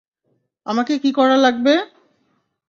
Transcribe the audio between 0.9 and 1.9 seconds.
কী করা লাগবে?